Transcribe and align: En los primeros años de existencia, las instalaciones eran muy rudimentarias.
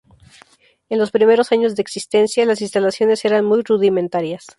En 0.89 0.97
los 0.97 1.11
primeros 1.11 1.51
años 1.51 1.75
de 1.75 1.83
existencia, 1.83 2.43
las 2.43 2.61
instalaciones 2.63 3.23
eran 3.23 3.45
muy 3.45 3.61
rudimentarias. 3.61 4.47